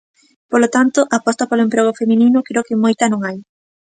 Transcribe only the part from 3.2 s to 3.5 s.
hai.